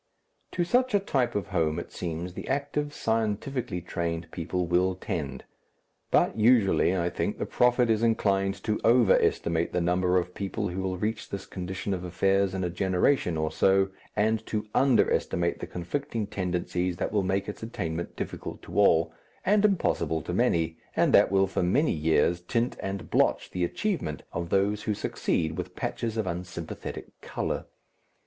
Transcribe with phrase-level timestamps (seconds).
[0.53, 5.43] To such a type of home it seems the active, scientifically trained people will tend.
[6.09, 10.69] But usually, I think, the prophet is inclined to over estimate the number of people
[10.69, 15.13] who will reach this condition of affairs in a generation or so, and to under
[15.13, 19.13] estimate the conflicting tendencies that will make its attainment difficult to all,
[19.45, 24.23] and impossible to many, and that will for many years tint and blotch the achievement
[24.33, 27.67] of those who succeed with patches of unsympathetic colour.